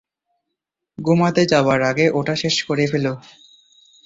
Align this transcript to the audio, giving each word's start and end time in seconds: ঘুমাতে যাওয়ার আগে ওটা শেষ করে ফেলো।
ঘুমাতে 0.97 1.41
যাওয়ার 1.45 1.79
আগে 1.81 2.05
ওটা 2.19 2.35
শেষ 2.35 2.55
করে 2.67 2.83
ফেলো। 2.91 3.13